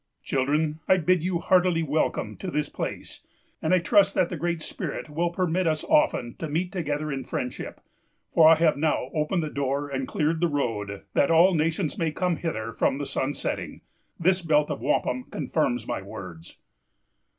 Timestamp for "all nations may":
11.29-12.11